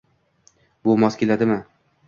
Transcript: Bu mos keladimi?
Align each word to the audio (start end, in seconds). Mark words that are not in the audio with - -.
Bu 0.89 0.97
mos 1.03 1.21
keladimi? 1.21 1.61